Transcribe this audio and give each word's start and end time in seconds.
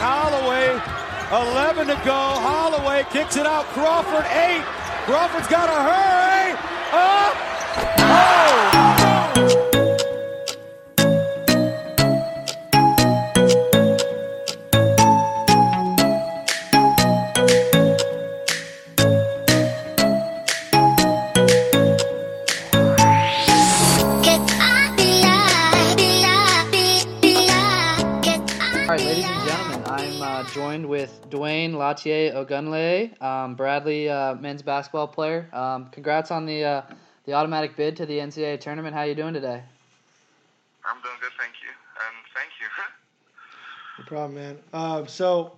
Holloway, 0.00 0.80
11 1.30 1.88
to 1.88 1.94
go. 2.06 2.10
Holloway 2.10 3.04
kicks 3.12 3.36
it 3.36 3.44
out. 3.44 3.66
Crawford, 3.76 4.24
8. 4.24 4.64
Crawford's 5.04 5.46
got 5.46 5.66
to 5.66 5.76
hurry. 5.76 6.52
Up. 6.92 7.36
Oh! 7.98 8.49
Joined 30.52 30.86
with 30.86 31.30
Dwayne 31.30 31.74
Lautier 31.74 32.34
Ogunleye, 32.34 33.22
um, 33.22 33.54
Bradley 33.54 34.08
uh, 34.08 34.34
men's 34.34 34.62
basketball 34.62 35.06
player. 35.06 35.48
Um, 35.52 35.88
congrats 35.92 36.32
on 36.32 36.44
the 36.44 36.64
uh, 36.64 36.82
the 37.24 37.34
automatic 37.34 37.76
bid 37.76 37.96
to 37.98 38.06
the 38.06 38.18
NCAA 38.18 38.58
tournament. 38.58 38.92
How 38.92 39.02
you 39.02 39.14
doing 39.14 39.32
today? 39.32 39.62
I'm 40.84 41.00
doing 41.02 41.14
good, 41.20 41.30
thank 41.38 41.52
you. 41.62 41.68
And 41.68 42.16
thank 42.34 42.50
you. 42.60 42.66
No 43.98 44.04
problem, 44.06 44.34
man. 44.34 44.58
Um, 44.72 45.06
so, 45.06 45.52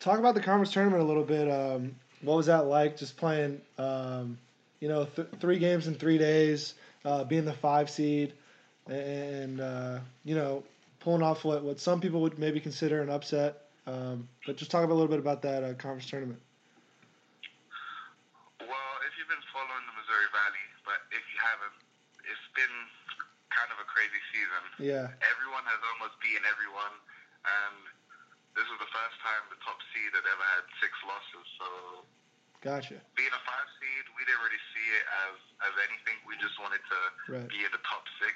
talk 0.00 0.18
about 0.18 0.34
the 0.34 0.40
conference 0.40 0.72
tournament 0.72 1.02
a 1.02 1.06
little 1.06 1.22
bit. 1.22 1.50
Um, 1.50 1.94
what 2.22 2.36
was 2.36 2.46
that 2.46 2.64
like? 2.66 2.96
Just 2.96 3.18
playing, 3.18 3.60
um, 3.78 4.38
you 4.80 4.88
know, 4.88 5.04
th- 5.04 5.28
three 5.38 5.58
games 5.58 5.86
in 5.86 5.94
three 5.94 6.16
days, 6.16 6.74
uh, 7.04 7.22
being 7.22 7.44
the 7.44 7.52
five 7.52 7.90
seed, 7.90 8.32
and 8.88 9.60
uh, 9.60 9.98
you 10.24 10.34
know, 10.34 10.64
pulling 11.04 11.20
off 11.22 11.44
what, 11.44 11.60
what 11.62 11.76
some 11.78 12.00
people 12.00 12.24
would 12.24 12.40
maybe 12.40 12.58
consider 12.58 13.04
an 13.04 13.12
upset. 13.12 13.68
Um, 13.86 14.24
but 14.48 14.56
just 14.56 14.72
talk 14.72 14.88
a 14.88 14.96
little 14.96 15.12
bit 15.12 15.20
about 15.20 15.44
that 15.44 15.60
uh, 15.60 15.76
conference 15.76 16.08
tournament. 16.08 16.40
well, 18.64 18.92
if 19.04 19.12
you've 19.20 19.28
been 19.28 19.44
following 19.52 19.84
the 19.84 19.94
Missouri 20.00 20.28
Valley, 20.32 20.66
but 20.88 21.04
if 21.12 21.20
you 21.28 21.36
haven't, 21.36 21.76
it's 22.24 22.48
been 22.56 22.72
kind 23.52 23.68
of 23.68 23.76
a 23.84 23.86
crazy 23.86 24.16
season. 24.32 24.64
Yeah, 24.80 25.12
Everyone 25.28 25.62
has 25.68 25.76
almost 25.92 26.16
beaten 26.24 26.42
everyone, 26.48 26.96
and 27.44 27.76
this 28.56 28.64
was 28.72 28.80
the 28.80 28.88
first 28.88 29.20
time 29.20 29.44
the 29.52 29.60
top 29.60 29.76
seed 29.92 30.08
had 30.16 30.24
ever 30.24 30.46
had 30.56 30.64
six 30.80 30.96
losses. 31.04 31.44
So 31.60 31.68
gotcha. 32.64 32.96
being 33.12 33.30
a 33.36 33.42
five 33.44 33.68
seed, 33.76 34.08
we 34.16 34.24
didn't 34.24 34.40
really 34.40 34.64
see 34.72 34.86
it 34.96 35.04
as 35.28 35.36
as 35.68 35.74
anything. 35.84 36.16
We 36.24 36.40
just 36.40 36.56
wanted 36.56 36.80
to 36.88 36.98
Right. 37.28 37.48
be 37.52 37.60
in 37.60 37.70
the 37.76 37.84
top 37.84 38.08
six 38.16 38.32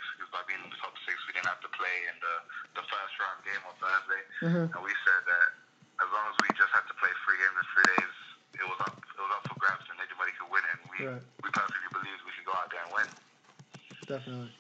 we 1.29 1.37
didn't 1.37 1.53
have 1.53 1.61
to 1.61 1.69
play 1.77 1.97
in 2.09 2.17
the 2.25 2.35
the 2.81 2.85
first 2.89 3.15
round 3.21 3.39
game 3.45 3.63
on 3.69 3.75
Thursday. 3.77 4.23
Mhm. 4.43 4.65
And 4.73 4.81
we 4.81 4.93
said 5.05 5.23
that 5.29 5.49
as 6.01 6.09
long 6.09 6.25
as 6.33 6.37
we 6.41 6.49
just 6.57 6.73
had 6.73 6.89
to 6.89 6.95
play 6.97 7.13
three 7.29 7.37
games 7.37 7.57
in 7.61 7.67
three 7.77 7.89
days, 8.01 8.15
it 8.65 8.67
was 8.67 8.81
up 8.81 8.97
it 8.97 9.21
was 9.21 9.33
up 9.37 9.45
for 9.45 9.57
grabs 9.61 9.85
and 9.93 10.01
anybody 10.01 10.33
could 10.41 10.49
win 10.49 10.65
it. 10.65 10.75
And 10.81 10.89
we 10.89 10.99
Right. 11.05 11.23
we 11.45 11.49
perfectly 11.53 11.91
believed 11.93 12.21
we 12.25 12.33
could 12.33 12.49
go 12.49 12.57
out 12.57 12.73
there 12.73 12.83
and 12.83 12.93
win. 12.97 13.09
Definitely. 14.09 14.53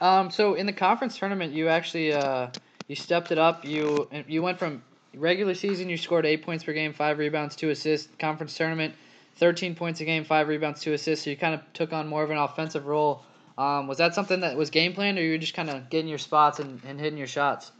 Um, 0.00 0.30
so 0.30 0.54
in 0.54 0.66
the 0.66 0.72
conference 0.72 1.18
tournament, 1.18 1.52
you 1.52 1.68
actually 1.68 2.12
uh, 2.12 2.48
you 2.88 2.94
stepped 2.94 3.32
it 3.32 3.38
up. 3.38 3.64
You 3.64 4.08
you 4.28 4.42
went 4.42 4.58
from 4.58 4.82
regular 5.14 5.54
season, 5.54 5.88
you 5.88 5.96
scored 5.96 6.26
eight 6.26 6.42
points 6.42 6.62
per 6.64 6.72
game, 6.72 6.92
five 6.92 7.18
rebounds, 7.18 7.56
two 7.56 7.70
assists. 7.70 8.08
Conference 8.18 8.54
tournament, 8.56 8.94
thirteen 9.36 9.74
points 9.74 10.00
a 10.00 10.04
game, 10.04 10.24
five 10.24 10.48
rebounds, 10.48 10.82
two 10.82 10.92
assists. 10.92 11.24
So 11.24 11.30
you 11.30 11.36
kind 11.36 11.54
of 11.54 11.60
took 11.72 11.92
on 11.92 12.06
more 12.06 12.22
of 12.22 12.30
an 12.30 12.36
offensive 12.38 12.86
role. 12.86 13.24
Um, 13.56 13.86
was 13.86 13.98
that 13.98 14.14
something 14.14 14.40
that 14.40 14.56
was 14.56 14.70
game 14.70 14.94
planned, 14.94 15.18
or 15.18 15.22
you 15.22 15.32
were 15.32 15.38
just 15.38 15.54
kind 15.54 15.70
of 15.70 15.88
getting 15.90 16.08
your 16.08 16.18
spots 16.18 16.58
and, 16.58 16.82
and 16.82 16.98
hitting 16.98 17.18
your 17.18 17.30
shots? 17.30 17.70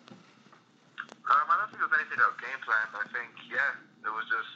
Um, 1.27 1.47
I 1.50 1.58
don't 1.58 1.70
think 1.75 1.83
it 1.83 1.89
was 1.91 1.97
anything 1.98 2.19
that 2.22 2.30
was 2.30 2.39
game 2.39 2.61
planned. 2.62 2.92
I 2.94 3.06
think 3.11 3.30
yeah, 3.50 4.06
it 4.06 4.12
was 4.14 4.27
just 4.30 4.52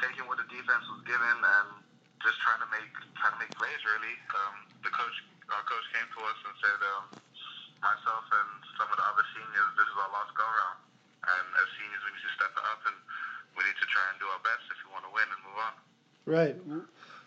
taking 0.00 0.24
what 0.24 0.40
the 0.40 0.48
defense 0.48 0.84
was 0.88 1.04
given 1.04 1.36
and 1.36 1.68
just 2.24 2.40
trying 2.40 2.64
to 2.64 2.68
make 2.72 2.88
trying 3.20 3.36
to 3.36 3.40
make 3.44 3.52
plays 3.52 3.80
really. 3.84 4.16
Um, 4.32 4.54
the 4.80 4.92
coach 4.96 5.16
our 5.52 5.64
coach 5.68 5.86
came 5.94 6.08
to 6.08 6.20
us 6.24 6.38
and 6.42 6.54
said 6.58 6.80
um, 6.96 7.04
myself 7.84 8.24
and 8.34 8.50
some 8.74 8.88
of 8.90 8.96
the 8.98 9.06
other 9.06 9.24
seniors, 9.36 9.70
this 9.78 9.86
is 9.86 9.96
our 9.98 10.10
last 10.10 10.32
go 10.34 10.46
round. 10.46 10.78
And 11.26 11.46
as 11.58 11.68
seniors, 11.78 12.02
we 12.02 12.10
need 12.14 12.24
to 12.26 12.32
step 12.34 12.52
it 12.54 12.64
up 12.66 12.80
and 12.86 12.96
we 13.54 13.60
need 13.62 13.78
to 13.78 13.88
try 13.90 14.04
and 14.10 14.16
do 14.18 14.26
our 14.30 14.42
best 14.42 14.64
if 14.70 14.78
we 14.82 14.88
want 14.90 15.04
to 15.06 15.12
win 15.14 15.26
and 15.26 15.40
move 15.46 15.58
on. 15.58 15.74
Right. 16.26 16.54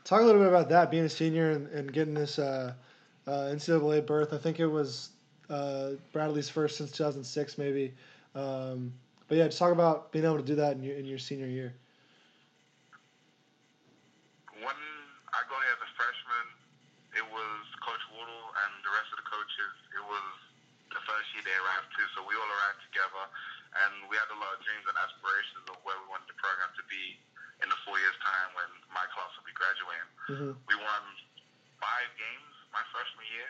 Talk 0.03 0.21
a 0.21 0.25
little 0.27 0.41
bit 0.41 0.51
about 0.51 0.69
that, 0.69 0.91
being 0.91 1.07
a 1.07 1.11
senior 1.11 1.51
and, 1.51 1.67
and 1.71 1.91
getting 1.91 2.13
this 2.13 2.39
uh, 2.39 2.75
uh, 3.29 3.53
NCAA 3.53 4.05
berth. 4.05 4.33
I 4.33 4.41
think 4.41 4.59
it 4.59 4.65
was 4.67 5.13
uh, 5.49 6.01
Bradley's 6.11 6.49
first 6.49 6.77
since 6.81 6.89
2006, 6.91 7.61
maybe. 7.61 7.93
Um, 8.33 8.93
but 9.29 9.37
yeah, 9.37 9.45
just 9.45 9.61
talk 9.61 9.71
about 9.71 10.09
being 10.09 10.25
able 10.25 10.41
to 10.41 10.49
do 10.49 10.57
that 10.57 10.73
in 10.73 10.81
your, 10.81 10.97
in 10.97 11.05
your 11.05 11.21
senior 11.21 11.45
year. 11.45 11.77
When 14.57 14.79
I 15.29 15.39
got 15.45 15.61
here 15.61 15.77
as 15.77 15.83
a 15.85 15.91
freshman, 15.93 16.45
it 17.21 17.25
was 17.29 17.61
Coach 17.85 18.01
Wardle 18.17 18.45
and 18.65 18.71
the 18.81 18.91
rest 18.97 19.13
of 19.13 19.21
the 19.21 19.27
coaches. 19.29 19.73
It 19.93 20.05
was 20.09 20.25
the 20.89 21.01
first 21.05 21.29
year 21.37 21.45
they 21.45 21.53
arrived 21.53 21.89
too, 21.93 22.07
so 22.17 22.25
we 22.25 22.33
all 22.33 22.49
arrived 22.49 22.81
together, 22.89 23.23
and 23.85 23.93
we 24.09 24.17
had 24.17 24.29
a 24.33 24.37
lot 24.41 24.57
of 24.57 24.59
dreams 24.65 24.89
and 24.89 24.97
aspirations 24.97 25.69
of 25.69 25.77
where 25.85 25.97
we 26.01 26.09
wanted 26.09 26.25
the 26.33 26.37
program 26.41 26.73
to 26.73 26.83
be 26.89 27.21
in 27.61 27.69
the 27.69 27.77
four 27.85 27.93
years' 28.01 28.17
time 28.25 28.49
when 28.57 28.69
my 28.89 29.05
class 29.13 29.29
will 29.37 29.45
be 29.45 29.53
graduating. 29.53 30.09
hmm 30.33 30.53
We 30.65 30.75
won 30.81 31.03
five 31.77 32.09
games 32.17 32.48
my 32.75 32.83
freshman 32.93 33.25
year, 33.33 33.49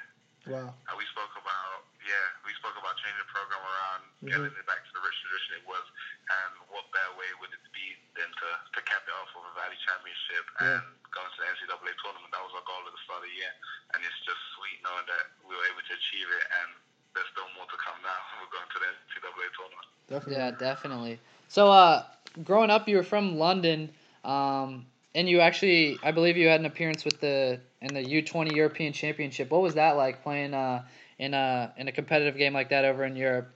Wow. 0.49 0.71
and 0.71 0.95
we 0.97 1.05
spoke 1.11 1.33
about 1.37 1.85
yeah, 1.99 2.25
we 2.47 2.55
spoke 2.57 2.73
about 2.79 2.95
changing 3.03 3.21
the 3.21 3.29
program 3.29 3.59
around, 3.61 4.01
getting 4.25 4.49
it 4.49 4.65
back 4.65 4.81
to 4.81 4.91
the 4.97 5.01
rich 5.03 5.13
tradition 5.21 5.61
it 5.61 5.65
was, 5.69 5.83
and 6.31 6.51
what 6.73 6.87
better 6.95 7.11
way 7.19 7.27
would 7.43 7.51
it 7.53 7.61
be 7.75 7.93
than 8.17 8.25
to, 8.25 8.49
to 8.73 8.79
cap 8.87 9.03
it 9.05 9.13
off 9.13 9.29
with 9.35 9.45
a 9.45 9.53
Valley 9.59 9.77
Championship 9.85 10.45
Yeah. 10.57 10.79
and 10.81 10.85
going 11.13 11.27
to 11.29 11.37
the 11.43 11.47
NCAA 11.53 11.91
tournament. 12.01 12.31
That 12.33 12.41
was 12.41 12.55
our 12.57 12.65
goal 12.65 12.81
at 12.87 12.93
the 12.95 13.01
start 13.05 13.21
of 13.21 13.29
the 13.29 13.35
year, 13.35 13.53
and 13.93 13.99
it's 14.01 14.19
just 14.25 14.41
sweet 14.57 14.79
knowing 14.81 15.05
that 15.11 15.25
we 15.45 15.53
were 15.53 15.67
able 15.69 15.83
to 15.85 15.93
achieve 15.93 16.29
it, 16.33 16.45
and 16.63 16.69
there's 17.13 17.29
still 17.35 17.45
more 17.53 17.67
to 17.69 17.77
come 17.77 17.99
now. 18.01 18.19
We're 18.41 18.49
going 18.57 18.69
to 18.73 18.79
the 18.81 18.89
NCAA 19.11 19.47
tournament. 19.53 19.87
Definitely. 20.09 20.39
Yeah, 20.39 20.49
definitely. 20.57 21.15
So, 21.51 21.69
uh, 21.69 22.09
growing 22.47 22.71
up, 22.73 22.87
you 22.89 22.95
were 22.97 23.05
from 23.05 23.37
London, 23.37 23.91
um, 24.25 24.87
and 25.15 25.27
you 25.27 25.41
actually, 25.41 25.97
I 26.03 26.11
believe, 26.11 26.37
you 26.37 26.47
had 26.47 26.59
an 26.59 26.65
appearance 26.65 27.03
with 27.03 27.19
the 27.19 27.59
in 27.81 27.93
the 27.93 28.03
U 28.03 28.21
twenty 28.21 28.55
European 28.55 28.93
Championship. 28.93 29.49
What 29.49 29.61
was 29.61 29.73
that 29.75 29.97
like 29.97 30.21
playing 30.21 30.53
uh, 30.53 30.85
in 31.17 31.33
a 31.33 31.73
in 31.77 31.87
a 31.87 31.91
competitive 31.91 32.37
game 32.37 32.53
like 32.53 32.69
that 32.69 32.85
over 32.85 33.03
in 33.05 33.15
Europe? 33.15 33.49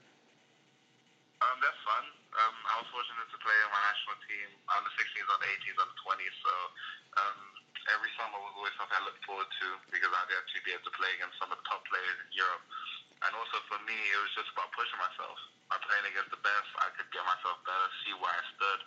Um, 1.44 1.58
that's 1.62 1.82
fun. 1.86 2.04
Um, 2.40 2.56
I 2.72 2.74
was 2.82 2.88
fortunate 2.90 3.30
to 3.30 3.40
play 3.44 3.58
on 3.68 3.70
my 3.70 3.82
national 3.84 4.18
team 4.26 4.48
on 4.74 4.82
the 4.82 4.94
16s, 4.96 5.28
on 5.28 5.40
the 5.44 5.50
18s, 5.60 5.78
on 5.78 5.88
the 5.92 6.00
20s. 6.02 6.36
So 6.40 6.54
um, 7.20 7.38
every 7.92 8.12
summer 8.16 8.40
was 8.40 8.54
always 8.58 8.74
something 8.80 8.96
I 8.96 9.04
looked 9.04 9.22
forward 9.28 9.52
to 9.52 9.68
because 9.92 10.10
I 10.10 10.22
got 10.32 10.40
to 10.40 10.58
be 10.64 10.72
able 10.72 10.88
to 10.88 10.96
play 10.96 11.12
against 11.20 11.36
some 11.38 11.52
of 11.52 11.60
the 11.60 11.68
top 11.68 11.84
players 11.86 12.18
in 12.24 12.30
Europe. 12.34 12.64
And 13.28 13.32
also 13.36 13.60
for 13.68 13.80
me, 13.86 13.96
it 13.96 14.20
was 14.20 14.32
just 14.36 14.52
about 14.56 14.72
pushing 14.72 15.00
myself. 15.00 15.38
I'm 15.72 15.84
playing 15.84 16.08
against 16.12 16.32
the 16.32 16.42
best. 16.44 16.70
I 16.80 16.92
could 16.96 17.08
get 17.12 17.24
myself 17.24 17.60
better, 17.64 17.88
see 18.04 18.16
where 18.20 18.32
I 18.32 18.44
stood, 18.56 18.82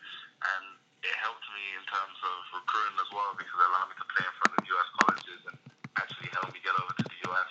and 0.44 0.64
it 1.04 1.16
helped 1.20 1.46
me 1.54 1.64
in 1.76 1.84
terms 1.88 2.18
of 2.20 2.36
recruiting 2.56 2.98
as 3.00 3.10
well 3.12 3.32
because 3.36 3.52
it 3.52 3.66
allowed 3.68 3.88
me 3.92 3.96
to 4.00 4.06
play 4.10 4.24
in 4.24 4.34
front 4.40 4.52
of 4.56 4.60
U.S. 4.64 4.88
colleges 5.00 5.40
and 5.48 5.56
actually 5.96 6.30
helped 6.34 6.52
me 6.52 6.60
get 6.64 6.74
over 6.76 6.92
to 6.92 7.04
the 7.04 7.18
U.S. 7.32 7.50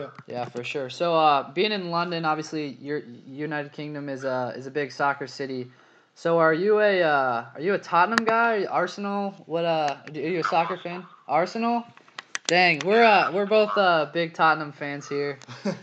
Yeah. 0.00 0.08
Yeah, 0.26 0.44
for 0.44 0.64
sure. 0.64 0.90
So, 0.90 1.14
uh, 1.14 1.50
being 1.52 1.72
in 1.72 1.90
London, 1.90 2.24
obviously, 2.24 2.78
your 2.80 3.02
United 3.26 3.72
Kingdom 3.72 4.08
is 4.08 4.24
a 4.24 4.52
is 4.56 4.66
a 4.66 4.70
big 4.70 4.92
soccer 4.92 5.26
city. 5.26 5.70
So, 6.14 6.38
are 6.38 6.54
you 6.54 6.80
a 6.80 7.02
uh, 7.02 7.46
are 7.54 7.60
you 7.60 7.74
a 7.74 7.78
Tottenham 7.78 8.24
guy? 8.24 8.64
Arsenal? 8.64 9.32
What 9.46 9.64
uh? 9.64 9.96
Are 10.06 10.18
you 10.18 10.40
a 10.40 10.44
soccer 10.44 10.76
fan? 10.76 11.04
Arsenal? 11.28 11.84
Dang, 12.46 12.80
we're 12.84 13.04
uh 13.04 13.32
we're 13.32 13.46
both 13.46 13.76
uh 13.76 14.10
big 14.12 14.34
Tottenham 14.34 14.72
fans 14.72 15.08
here. 15.08 15.38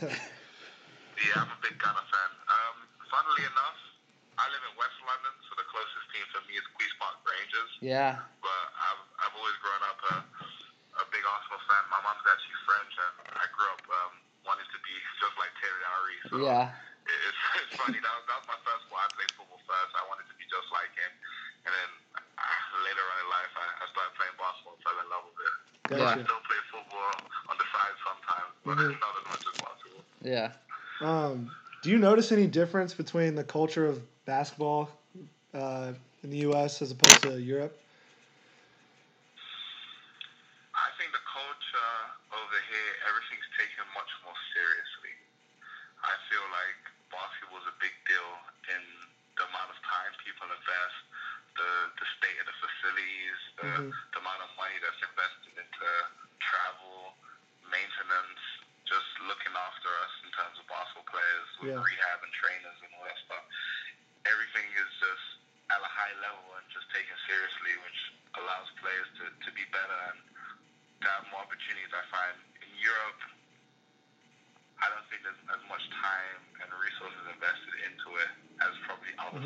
Yeah, 1.18 1.42
I'm 1.42 1.50
a 1.50 1.60
big 1.66 1.74
Gooner 1.82 2.06
fan. 2.14 2.32
Um, 2.46 2.76
funnily 3.10 3.42
enough, 3.50 3.80
I 4.38 4.46
live 4.54 4.62
in 4.70 4.74
West 4.78 4.98
London, 5.02 5.34
so 5.50 5.58
the 5.58 5.66
closest 5.66 6.06
team 6.14 6.26
for 6.30 6.46
me 6.46 6.54
is 6.62 6.66
Queen's 6.78 6.94
Park 7.02 7.18
Rangers. 7.26 7.72
Yeah. 7.82 8.22
But 8.46 8.64
I've, 8.78 9.02
I've 9.26 9.34
always 9.34 9.58
grown 9.66 9.82
up 9.82 10.00
a, 10.14 10.16
a 11.02 11.04
big 11.10 11.26
Arsenal 11.26 11.58
fan. 11.66 11.84
My 11.90 11.98
mom's 12.06 12.22
actually 12.22 12.60
French, 12.70 12.94
and 13.02 13.34
I 13.34 13.46
grew 13.50 13.66
up 13.66 13.82
um, 13.90 14.14
wanting 14.46 14.70
to 14.70 14.80
be 14.86 14.94
just 15.18 15.34
like 15.42 15.50
Thierry 15.58 15.82
Henry. 15.90 16.18
So 16.38 16.46
Yeah. 16.46 16.70
it's, 16.70 17.42
it's 17.66 17.74
funny. 17.82 17.98
That 17.98 18.14
was, 18.14 18.26
that 18.30 18.38
was 18.46 18.48
my 18.54 18.60
first 18.62 18.86
sport. 18.86 19.02
I 19.02 19.10
played 19.18 19.32
football 19.34 19.58
first. 19.66 19.92
I 19.98 20.06
wanted 20.06 20.30
to 20.30 20.36
be 20.38 20.46
just 20.46 20.70
like 20.70 20.94
him. 20.94 21.10
And 21.66 21.72
then 21.74 21.90
uh, 22.14 22.86
later 22.86 23.02
on 23.02 23.18
in 23.26 23.28
life, 23.34 23.54
I, 23.58 23.66
I 23.82 23.86
started 23.90 24.14
playing 24.14 24.38
basketball 24.38 24.78
and 24.78 24.84
fell 24.86 24.98
in 25.02 25.08
love 25.10 25.26
with 25.26 25.40
it. 25.42 25.56
I 25.98 26.14
still 26.22 26.44
play 26.46 26.62
football 26.70 27.10
on 27.50 27.56
the 27.58 27.68
side 27.74 27.96
sometimes, 28.06 28.54
but 28.62 28.78
Mhm. 28.78 29.02
not 29.02 29.14
as 29.18 29.26
much 29.34 29.44
as 29.50 29.56
basketball. 29.58 30.06
Yeah. 30.22 30.54
Um, 31.02 31.50
do 31.82 31.90
you 31.90 31.98
notice 31.98 32.32
any 32.32 32.46
difference 32.46 32.94
between 32.94 33.34
the 33.34 33.44
culture 33.44 33.86
of 33.86 34.04
basketball 34.26 34.90
uh, 35.54 35.94
in 36.22 36.30
the 36.30 36.38
U.S. 36.54 36.82
as 36.82 36.92
opposed 36.92 37.22
to 37.26 37.40
Europe? 37.42 37.74
I 40.76 40.90
think 41.02 41.14
the 41.14 41.24
culture 41.26 41.94
over 42.30 42.58
here, 42.70 42.92
everything's 43.10 43.50
taken 43.58 43.86
much 43.96 44.12
more 44.26 44.38
seriously. 44.54 45.16
I 46.08 46.16
feel 46.32 46.46
like 46.56 46.80
basketball 47.12 47.60
is 47.60 47.68
a 47.68 47.78
big 47.84 47.92
deal 48.08 48.32
in 48.72 48.84
the 49.36 49.44
amount 49.44 49.70
of 49.70 49.78
time 49.84 50.12
people 50.24 50.48
invest, 50.48 51.00
the 51.60 51.72
the 52.00 52.08
state 52.18 52.38
of 52.40 52.48
the 52.48 52.58
facilities, 52.58 53.40
the, 53.60 53.68
mm-hmm. 53.68 53.90
the 53.92 54.20
amount 54.24 54.42
of 54.42 54.50
money 54.56 54.78
that's 54.80 55.02
invested 55.04 55.54
into 55.60 55.88
travel, 56.40 57.14
maintenance, 57.68 58.44
just 58.88 59.10
looking 59.28 59.52
after 59.52 59.90
us 60.08 60.14
in 60.24 60.30
terms 60.32 60.56
of 60.58 60.66
basketball 60.72 61.08
players 61.12 61.50
with 61.60 61.76
yeah. 61.76 61.84
rehab 61.84 62.20
and 62.24 62.34
trainers 62.34 62.78
and 62.82 62.90
all 62.96 63.04
that 63.04 63.20
stuff. 63.28 63.44
Everything 64.24 64.68
is 64.80 64.90
just 65.04 65.26
at 65.68 65.84
a 65.84 65.92
high 65.92 66.16
level 66.24 66.48
and 66.56 66.66
just 66.72 66.88
taken 66.96 67.16
seriously, 67.28 67.76
which 67.84 68.00
allows 68.40 68.68
players 68.80 69.08
to, 69.20 69.28
to 69.28 69.50
be 69.52 69.68
better 69.76 70.00
and 70.16 70.20
to 71.04 71.08
have 71.12 71.24
more 71.36 71.44
opportunities. 71.44 71.92
I 71.92 72.04
find 72.08 72.36
in 72.64 72.72
Europe 72.80 73.20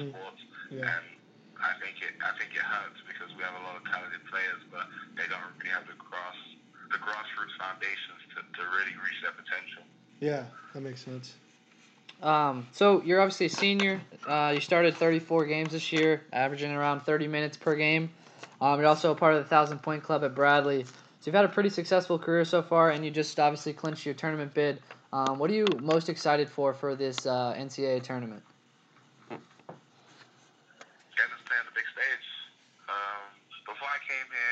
probably 0.02 0.04
other 0.10 0.10
Mhm. 0.10 0.10
sports. 0.10 0.42
Yeah. 0.72 0.98
And 0.98 1.06
I 1.62 1.74
think 1.80 2.02
it 2.02 2.14
I 2.24 2.32
think 2.38 2.56
it 2.56 2.62
hurts 2.62 3.02
because 3.06 3.34
we 3.36 3.44
have 3.44 3.54
a 3.54 3.64
lot 3.64 3.76
of 3.78 3.84
talented 3.86 4.26
players, 4.26 4.62
but 4.72 4.88
they 5.16 5.28
don't 5.28 5.42
really 5.60 5.70
have 5.70 5.86
the 5.86 5.94
grass 5.94 6.36
the 6.92 6.98
grassroots 6.98 7.56
foundations 7.58 8.20
to, 8.36 8.42
to 8.42 8.68
really 8.70 8.96
reach 8.98 9.22
their 9.22 9.32
potential. 9.32 9.84
Yeah, 10.20 10.46
that 10.74 10.82
makes 10.82 11.02
sense. 11.02 11.36
Um, 12.22 12.68
so 12.74 13.02
you're 13.04 13.22
obviously 13.22 13.46
a 13.48 13.50
senior. 13.50 14.02
Uh, 14.28 14.52
you 14.54 14.62
started 14.62 14.96
34 14.96 15.46
games 15.46 15.72
this 15.72 15.92
year, 15.92 16.22
averaging 16.34 16.72
around 16.72 17.02
30 17.02 17.28
minutes 17.28 17.58
per 17.58 17.76
game. 17.76 18.12
Um, 18.60 18.80
you're 18.80 18.90
also 18.90 19.12
a 19.12 19.16
part 19.16 19.34
of 19.34 19.42
the 19.44 19.50
Thousand 19.50 19.80
Point 19.80 20.04
Club 20.04 20.24
at 20.24 20.36
Bradley. 20.36 20.84
So 20.84 20.92
you've 21.26 21.36
had 21.36 21.46
a 21.46 21.50
pretty 21.50 21.70
successful 21.70 22.20
career 22.20 22.46
so 22.46 22.62
far, 22.62 22.92
and 22.92 23.04
you 23.06 23.10
just 23.10 23.40
obviously 23.40 23.74
clinched 23.74 24.06
your 24.06 24.14
tournament 24.14 24.54
bid. 24.54 24.82
Um, 25.14 25.40
what 25.40 25.50
are 25.50 25.54
you 25.54 25.66
most 25.80 26.10
excited 26.10 26.50
for 26.50 26.74
for 26.74 26.96
this 26.96 27.26
uh, 27.26 27.56
NCAA 27.58 28.04
tournament? 28.04 28.44
Getting 29.30 29.40
to 29.40 31.44
play 31.46 31.58
on 31.58 31.66
the 31.66 31.72
big 31.74 31.86
stage. 31.94 32.28
Um, 32.88 33.22
before 33.66 33.88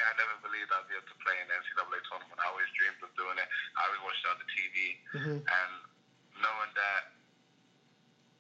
I 0.06 0.14
never 0.20 0.36
believed 0.44 0.70
I'd 0.72 0.88
be 0.88 0.96
able 0.96 1.10
to 1.10 1.18
play 1.24 1.36
in 1.42 1.48
the 1.50 1.56
NCAA 1.60 2.00
tournament. 2.08 2.38
I 2.40 2.46
always 2.52 2.70
dreamed 2.78 3.00
of 3.04 3.12
doing 3.20 3.38
it. 3.38 3.48
I 3.76 3.80
always 3.90 4.02
watched 4.06 4.24
it 4.24 4.30
on 4.32 4.40
the 4.40 4.50
TV, 4.54 4.78
hmm 5.16 5.40
and 5.44 5.72
knowing 6.40 6.72
that 6.78 7.02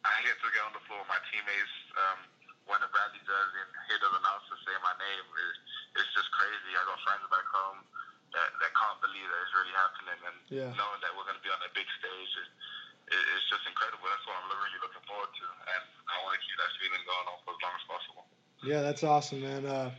I 0.07 0.15
get 0.23 0.35
to 0.39 0.47
get 0.55 0.63
on 0.63 0.71
the 0.71 0.83
floor 0.87 1.03
with 1.03 1.11
my 1.11 1.19
teammates 1.27 1.75
um, 1.99 2.19
when 2.71 2.79
the 2.79 2.87
Bradley 2.93 3.19
jersey 3.27 3.59
and 3.59 3.71
hear 3.91 3.99
the 3.99 4.07
announcer 4.13 4.55
say 4.63 4.71
my 4.79 4.95
name 4.95 5.25
is 5.27 5.55
it's 5.99 6.11
just 6.15 6.29
crazy. 6.31 6.71
I 6.77 6.81
got 6.87 6.99
friends 7.03 7.25
back 7.27 7.47
home 7.51 7.83
that, 8.31 8.49
that 8.61 8.71
can't 8.77 8.99
believe 9.01 9.25
that 9.25 9.39
it's 9.43 9.53
really 9.57 9.75
happening, 9.75 10.19
and 10.23 10.37
Yeah. 10.53 10.71
knowing 10.77 10.99
that 11.01 11.11
we're 11.17 11.25
going 11.25 11.39
to 11.39 11.43
be 11.43 11.49
on 11.51 11.59
a 11.65 11.71
big 11.73 11.87
stage, 11.97 12.31
it, 12.39 12.49
it, 13.09 13.21
it's 13.35 13.47
just 13.49 13.65
incredible. 13.65 14.05
That's 14.05 14.23
what 14.29 14.37
I'm 14.37 14.47
really 14.53 14.79
looking 14.85 15.03
forward 15.09 15.33
to, 15.33 15.45
and 15.75 15.83
I 16.07 16.13
want 16.23 16.37
to 16.37 16.41
keep 16.45 16.55
that 16.61 16.71
feeling 16.77 17.03
going 17.09 17.25
on 17.33 17.37
for 17.43 17.51
as 17.57 17.59
long 17.65 17.73
as 17.75 17.85
possible. 17.89 18.23
Yeah, 18.61 18.81
that's 18.85 19.01
awesome, 19.03 19.41
man. 19.41 19.65
Uh, 19.65 19.89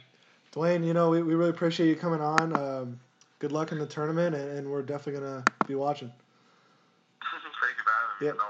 Dwayne, 0.53 0.85
you 0.85 0.93
know, 0.93 1.11
we, 1.11 1.23
we 1.23 1.35
really 1.35 1.51
appreciate 1.51 1.89
you 1.89 1.97
coming 1.97 2.21
on. 2.21 2.53
Um, 2.53 3.01
good 3.39 3.53
luck 3.53 3.71
in 3.73 3.79
the 3.79 3.87
tournament, 3.87 4.35
and, 4.35 4.59
and 4.59 4.71
we're 4.71 4.83
definitely 4.83 5.21
going 5.21 5.43
to 5.43 5.53
be 5.67 5.75
watching. 5.75 6.09
Thank 7.23 7.45
you 7.45 7.85
for 7.85 7.91
having 7.91 8.37
me. 8.37 8.39
Yep. 8.39 8.50